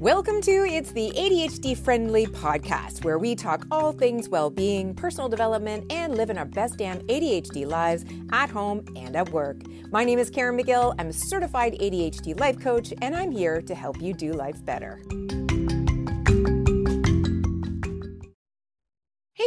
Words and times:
Welcome 0.00 0.40
to 0.40 0.64
It's 0.64 0.92
the 0.92 1.10
ADHD 1.10 1.76
Friendly 1.76 2.24
Podcast, 2.24 3.04
where 3.04 3.18
we 3.18 3.34
talk 3.34 3.66
all 3.70 3.92
things 3.92 4.30
well 4.30 4.48
being, 4.48 4.94
personal 4.94 5.28
development, 5.28 5.92
and 5.92 6.16
living 6.16 6.38
our 6.38 6.46
best 6.46 6.78
damn 6.78 7.00
ADHD 7.00 7.66
lives 7.66 8.06
at 8.32 8.48
home 8.48 8.82
and 8.96 9.14
at 9.14 9.28
work. 9.28 9.58
My 9.92 10.02
name 10.04 10.18
is 10.18 10.30
Caren 10.30 10.58
Magill. 10.58 10.94
I'm 10.98 11.08
a 11.08 11.12
certified 11.12 11.74
ADHD 11.74 12.40
life 12.40 12.58
coach, 12.58 12.94
and 13.02 13.14
I'm 13.14 13.30
here 13.30 13.60
to 13.60 13.74
help 13.74 14.00
you 14.00 14.14
do 14.14 14.32
life 14.32 14.64
better. 14.64 15.02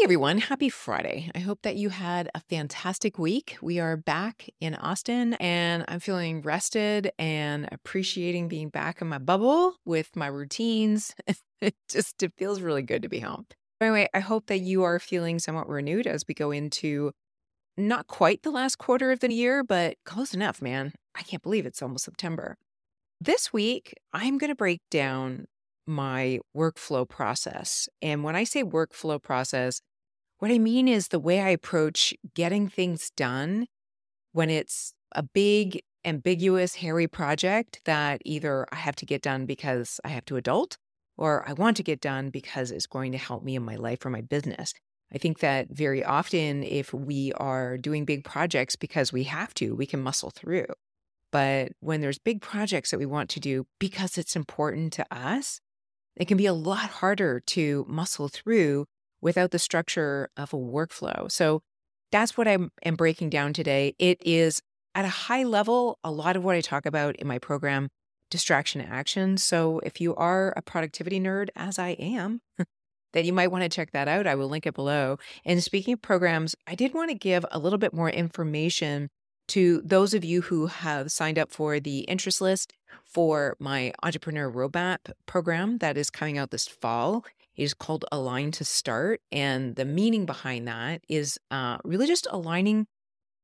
Everyone, 0.03 0.37
happy 0.37 0.67
Friday. 0.67 1.31
I 1.33 1.39
hope 1.39 1.61
that 1.61 1.77
you 1.77 1.87
had 1.87 2.29
a 2.35 2.41
fantastic 2.41 3.17
week. 3.17 3.55
We 3.61 3.79
are 3.79 3.95
back 3.95 4.49
in 4.59 4.75
Austin 4.75 5.35
and 5.35 5.85
I'm 5.87 6.01
feeling 6.01 6.41
rested 6.41 7.13
and 7.17 7.69
appreciating 7.71 8.49
being 8.49 8.67
back 8.67 9.01
in 9.01 9.07
my 9.07 9.17
bubble 9.17 9.75
with 9.85 10.13
my 10.17 10.27
routines. 10.27 11.15
it 11.61 11.75
just 11.87 12.21
it 12.21 12.33
feels 12.37 12.59
really 12.59 12.81
good 12.81 13.01
to 13.03 13.07
be 13.07 13.21
home. 13.21 13.45
Anyway, 13.79 14.09
I 14.13 14.19
hope 14.19 14.47
that 14.47 14.59
you 14.59 14.83
are 14.83 14.99
feeling 14.99 15.39
somewhat 15.39 15.69
renewed 15.69 16.05
as 16.05 16.25
we 16.27 16.33
go 16.33 16.51
into 16.51 17.13
not 17.77 18.07
quite 18.07 18.43
the 18.43 18.51
last 18.51 18.79
quarter 18.79 19.09
of 19.13 19.21
the 19.21 19.31
year, 19.31 19.63
but 19.63 19.95
close 20.03 20.33
enough, 20.33 20.61
man. 20.61 20.91
I 21.15 21.21
can't 21.21 21.41
believe 21.41 21.65
it's 21.65 21.81
almost 21.81 22.03
September. 22.03 22.57
This 23.21 23.53
week, 23.53 23.93
I'm 24.11 24.37
going 24.37 24.49
to 24.51 24.55
break 24.55 24.81
down 24.91 25.45
my 25.87 26.39
workflow 26.55 27.07
process. 27.07 27.87
And 28.01 28.21
when 28.25 28.35
I 28.35 28.43
say 28.43 28.65
workflow 28.65 29.21
process, 29.21 29.81
what 30.43 30.51
I 30.51 30.57
mean 30.57 30.89
is 30.89 31.07
the 31.07 31.21
way 31.21 31.39
I 31.39 31.51
approach 31.51 32.13
getting 32.33 32.67
things 32.67 33.11
done 33.11 33.65
when 34.33 34.49
it's 34.49 34.93
a 35.13 35.23
big, 35.23 35.81
ambiguous, 36.03 36.75
hairy 36.75 37.07
project 37.07 37.79
that 37.85 38.21
either 38.25 38.67
I 38.69 38.75
have 38.75 38.97
to 38.97 39.05
get 39.05 39.21
done 39.21 39.45
because 39.45 40.01
I 40.03 40.09
have 40.09 40.25
to 40.25 40.35
adult 40.35 40.77
or 41.15 41.47
I 41.47 41.53
want 41.53 41.77
to 41.77 41.83
get 41.83 42.01
done 42.01 42.29
because 42.29 42.71
it's 42.71 42.87
going 42.87 43.13
to 43.13 43.17
help 43.17 43.45
me 43.45 43.55
in 43.55 43.63
my 43.63 43.77
life 43.77 44.05
or 44.05 44.09
my 44.09 44.19
business. 44.19 44.73
I 45.13 45.17
think 45.17 45.39
that 45.39 45.69
very 45.69 46.03
often, 46.03 46.63
if 46.63 46.93
we 46.93 47.31
are 47.37 47.77
doing 47.77 48.03
big 48.03 48.25
projects 48.25 48.75
because 48.75 49.13
we 49.13 49.23
have 49.23 49.53
to, 49.53 49.73
we 49.73 49.85
can 49.85 50.01
muscle 50.01 50.29
through. 50.29 50.67
But 51.31 51.71
when 51.79 52.01
there's 52.01 52.19
big 52.19 52.41
projects 52.41 52.91
that 52.91 52.99
we 52.99 53.05
want 53.05 53.29
to 53.29 53.39
do 53.39 53.65
because 53.79 54.17
it's 54.17 54.35
important 54.35 54.91
to 54.91 55.05
us, 55.09 55.61
it 56.17 56.27
can 56.27 56.35
be 56.35 56.47
a 56.47 56.53
lot 56.53 56.89
harder 56.89 57.39
to 57.39 57.85
muscle 57.87 58.27
through 58.27 58.87
without 59.23 59.51
the 59.51 59.59
structure 59.59 60.29
of 60.35 60.53
a 60.53 60.57
workflow. 60.57 61.31
So 61.31 61.61
that's 62.11 62.37
what 62.37 62.47
I'm, 62.47 62.71
breaking 62.95 63.29
down 63.29 63.53
today. 63.53 63.95
It 63.97 64.21
is 64.23 64.61
at 64.93 65.05
a 65.05 65.09
high 65.09 65.43
level, 65.43 65.97
a 66.03 66.11
lot 66.11 66.35
of 66.35 66.43
what 66.43 66.55
I 66.55 66.61
talk 66.61 66.85
about 66.85 67.15
in 67.15 67.25
my 67.25 67.39
program, 67.39 67.89
distraction 68.29 68.81
action. 68.81 69.37
So 69.37 69.79
if 69.79 69.99
you 69.99 70.13
are 70.15 70.53
a 70.55 70.61
productivity 70.61 71.19
nerd, 71.19 71.49
as 71.55 71.79
I 71.79 71.89
am, 71.91 72.41
then 73.13 73.25
you 73.25 73.33
might 73.33 73.51
want 73.51 73.63
to 73.63 73.69
check 73.69 73.91
that 73.91 74.07
out. 74.07 74.27
I 74.27 74.35
will 74.35 74.49
link 74.49 74.67
it 74.67 74.75
below. 74.75 75.17
And 75.45 75.63
speaking 75.63 75.93
of 75.93 76.01
programs, 76.01 76.53
I 76.67 76.75
did 76.75 76.93
want 76.93 77.09
to 77.09 77.15
give 77.15 77.45
a 77.51 77.59
little 77.59 77.79
bit 77.79 77.93
more 77.93 78.09
information 78.09 79.09
to 79.47 79.81
those 79.83 80.13
of 80.13 80.23
you 80.23 80.41
who 80.41 80.67
have 80.67 81.11
signed 81.11 81.39
up 81.39 81.51
for 81.51 81.79
the 81.79 81.99
interest 82.01 82.41
list 82.41 82.73
for 83.05 83.55
my 83.59 83.93
entrepreneur 84.03 84.51
roadmap 84.51 85.11
program 85.25 85.79
that 85.79 85.97
is 85.97 86.09
coming 86.09 86.37
out 86.37 86.51
this 86.51 86.67
fall 86.67 87.25
is 87.55 87.73
called 87.73 88.05
align 88.11 88.51
to 88.51 88.65
start 88.65 89.21
and 89.31 89.75
the 89.75 89.85
meaning 89.85 90.25
behind 90.25 90.67
that 90.67 91.01
is 91.07 91.37
uh, 91.51 91.77
really 91.83 92.07
just 92.07 92.27
aligning 92.31 92.87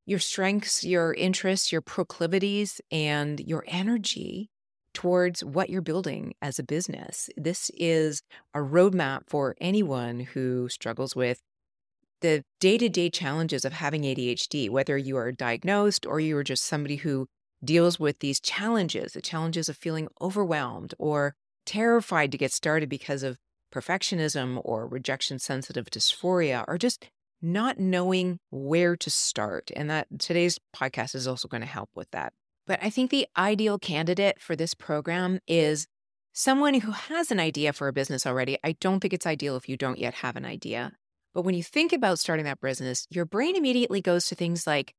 your 0.06 0.20
strengths 0.20 0.84
your 0.84 1.14
interests 1.14 1.72
your 1.72 1.82
proclivities 1.82 2.82
and 2.92 3.40
your 3.42 3.64
energy 3.68 4.50
towards 4.94 5.44
what 5.44 5.70
you're 5.70 5.82
building 5.82 6.34
as 6.42 6.60
a 6.60 6.64
business. 6.64 7.30
This 7.38 7.72
is 7.76 8.22
a 8.54 8.60
roadmap 8.60 9.22
for 9.28 9.56
anyone 9.62 10.20
who 10.20 10.68
struggles 10.70 11.16
with 11.16 11.40
the 12.22 12.44
day 12.60 12.78
to 12.78 12.90
day 12.90 13.10
challenges 13.10 13.64
of 13.64 13.74
having 13.74 14.02
ADHD, 14.02 14.70
whether 14.70 14.98
you 14.98 15.16
are 15.16 15.32
diagnosed 15.32 16.06
or 16.06 16.20
you 16.20 16.36
are 16.36 16.44
just 16.44 16.66
somebody 16.66 16.98
who 16.98 17.28
deals 17.64 18.00
with 18.00 18.20
these 18.20 18.40
challenges, 18.40 19.14
the 19.14 19.22
challenges 19.22 19.70
of 19.70 19.78
feeling 19.78 20.08
overwhelmed 20.22 20.94
or 20.98 21.36
terrified 21.66 22.32
to 22.32 22.38
get 22.38 22.52
started 22.52 22.90
because 22.90 23.24
of 23.24 23.38
perfectionism 23.72 24.62
or 24.64 24.88
rejection 24.88 25.40
sensitive 25.40 25.86
dysphoria 25.86 26.66
or 26.68 26.78
just 26.78 27.10
not 27.42 27.80
knowing 27.80 28.40
where 28.50 28.96
to 28.98 29.10
start. 29.10 29.72
And 29.76 29.90
that 29.90 30.08
today's 30.20 30.60
podcast 30.76 31.16
is 31.16 31.28
also 31.28 31.48
going 31.48 31.62
to 31.62 31.68
help 31.68 31.90
with 31.96 32.12
that. 32.12 32.34
But 32.68 32.80
I 32.84 32.90
think 32.90 33.10
the 33.10 33.28
ideal 33.38 33.80
candidate 33.80 34.40
for 34.40 34.56
this 34.56 34.74
program 34.74 35.40
is 35.48 35.88
someone 36.34 36.76
who 36.76 36.92
has 36.92 37.32
an 37.32 37.40
idea 37.40 37.74
for 37.74 37.88
a 37.88 37.94
business 37.94 38.26
already. 38.28 38.58
I 38.64 38.74
don't 38.80 39.00
think 39.00 39.14
it's 39.14 39.26
ideal 39.26 39.56
if 39.56 39.68
you 39.68 39.78
don't 39.78 40.00
yet 40.00 40.16
have 40.16 40.36
an 40.36 40.46
idea. 40.46 40.92
But 41.34 41.44
when 41.44 41.56
you 41.56 41.64
think 41.64 41.94
about 41.94 42.20
starting 42.20 42.46
that 42.46 42.62
business, 42.62 43.08
your 43.10 43.26
brain 43.26 43.56
immediately 43.56 44.02
goes 44.02 44.26
to 44.28 44.36
things 44.36 44.68
like 44.68 44.94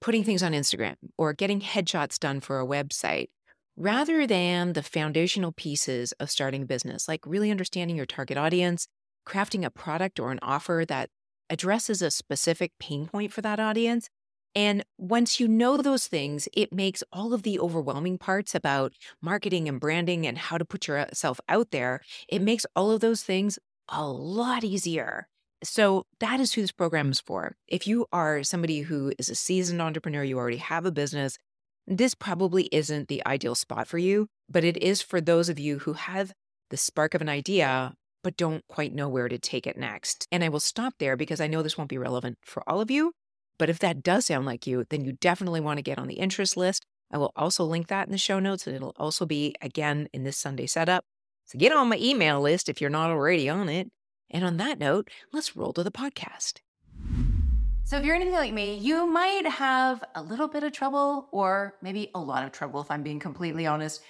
putting 0.00 0.24
things 0.24 0.42
on 0.42 0.52
Instagram 0.52 0.96
or 1.16 1.32
getting 1.32 1.60
headshots 1.60 2.18
done 2.18 2.40
for 2.40 2.60
a 2.60 2.66
website 2.66 3.28
rather 3.76 4.26
than 4.26 4.72
the 4.72 4.82
foundational 4.82 5.52
pieces 5.52 6.12
of 6.12 6.30
starting 6.30 6.62
a 6.62 6.66
business, 6.66 7.08
like 7.08 7.26
really 7.26 7.50
understanding 7.50 7.96
your 7.96 8.06
target 8.06 8.36
audience, 8.36 8.86
crafting 9.26 9.64
a 9.64 9.70
product 9.70 10.20
or 10.20 10.30
an 10.30 10.38
offer 10.42 10.84
that 10.86 11.10
addresses 11.50 12.00
a 12.02 12.10
specific 12.10 12.72
pain 12.78 13.06
point 13.06 13.32
for 13.32 13.42
that 13.42 13.60
audience. 13.60 14.08
And 14.54 14.84
once 14.98 15.40
you 15.40 15.48
know 15.48 15.76
those 15.76 16.06
things, 16.06 16.48
it 16.52 16.72
makes 16.72 17.02
all 17.12 17.34
of 17.34 17.42
the 17.42 17.58
overwhelming 17.58 18.18
parts 18.18 18.54
about 18.54 18.92
marketing 19.20 19.68
and 19.68 19.80
branding 19.80 20.26
and 20.26 20.38
how 20.38 20.58
to 20.58 20.64
put 20.64 20.86
yourself 20.86 21.40
out 21.48 21.72
there, 21.72 22.00
it 22.28 22.40
makes 22.40 22.64
all 22.76 22.92
of 22.92 23.00
those 23.00 23.22
things 23.22 23.58
a 23.88 24.06
lot 24.06 24.62
easier. 24.62 25.26
So 25.64 26.06
that 26.20 26.40
is 26.40 26.52
who 26.52 26.60
this 26.60 26.72
program 26.72 27.10
is 27.10 27.20
for. 27.20 27.56
If 27.66 27.86
you 27.86 28.06
are 28.12 28.44
somebody 28.44 28.82
who 28.82 29.12
is 29.18 29.28
a 29.28 29.34
seasoned 29.34 29.82
entrepreneur, 29.82 30.22
you 30.22 30.38
already 30.38 30.58
have 30.58 30.86
a 30.86 30.92
business, 30.92 31.38
this 31.86 32.14
probably 32.14 32.68
isn't 32.72 33.08
the 33.08 33.24
ideal 33.26 33.54
spot 33.54 33.86
for 33.86 33.98
you, 33.98 34.28
but 34.48 34.64
it 34.64 34.76
is 34.78 35.02
for 35.02 35.20
those 35.20 35.48
of 35.48 35.58
you 35.58 35.80
who 35.80 35.94
have 35.94 36.32
the 36.70 36.76
spark 36.76 37.14
of 37.14 37.20
an 37.20 37.28
idea, 37.28 37.94
but 38.22 38.36
don't 38.36 38.66
quite 38.68 38.94
know 38.94 39.08
where 39.08 39.28
to 39.28 39.38
take 39.38 39.66
it 39.66 39.76
next. 39.76 40.26
And 40.32 40.42
I 40.42 40.48
will 40.48 40.60
stop 40.60 40.94
there 40.98 41.16
because 41.16 41.40
I 41.40 41.46
know 41.46 41.62
this 41.62 41.76
won't 41.76 41.90
be 41.90 41.98
relevant 41.98 42.38
for 42.42 42.68
all 42.68 42.80
of 42.80 42.90
you. 42.90 43.12
But 43.58 43.70
if 43.70 43.78
that 43.80 44.02
does 44.02 44.26
sound 44.26 44.46
like 44.46 44.66
you, 44.66 44.84
then 44.90 45.04
you 45.04 45.12
definitely 45.20 45.60
want 45.60 45.78
to 45.78 45.82
get 45.82 45.98
on 45.98 46.08
the 46.08 46.14
interest 46.14 46.56
list. 46.56 46.84
I 47.12 47.18
will 47.18 47.32
also 47.36 47.64
link 47.64 47.88
that 47.88 48.06
in 48.06 48.12
the 48.12 48.18
show 48.18 48.40
notes, 48.40 48.66
and 48.66 48.74
it'll 48.74 48.94
also 48.96 49.26
be 49.26 49.54
again 49.60 50.08
in 50.12 50.24
this 50.24 50.36
Sunday 50.36 50.66
setup. 50.66 51.04
So 51.44 51.58
get 51.58 51.72
on 51.72 51.88
my 51.88 51.98
email 52.00 52.40
list 52.40 52.68
if 52.68 52.80
you're 52.80 52.90
not 52.90 53.10
already 53.10 53.48
on 53.48 53.68
it. 53.68 53.88
And 54.30 54.44
on 54.44 54.56
that 54.56 54.78
note, 54.78 55.08
let's 55.32 55.54
roll 55.54 55.72
to 55.74 55.84
the 55.84 55.92
podcast. 55.92 56.63
So, 57.86 57.98
if 57.98 58.04
you're 58.06 58.14
anything 58.14 58.32
like 58.32 58.54
me, 58.54 58.78
you 58.78 59.06
might 59.06 59.46
have 59.46 60.02
a 60.14 60.22
little 60.22 60.48
bit 60.48 60.64
of 60.64 60.72
trouble, 60.72 61.28
or 61.32 61.74
maybe 61.82 62.10
a 62.14 62.18
lot 62.18 62.42
of 62.42 62.50
trouble, 62.50 62.80
if 62.80 62.90
I'm 62.90 63.02
being 63.02 63.20
completely 63.20 63.66
honest, 63.66 64.00